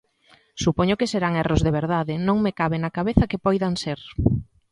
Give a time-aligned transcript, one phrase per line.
[0.63, 3.99] Supoño que serán erros de verdade, non me cabe na cabeza que poidan ser.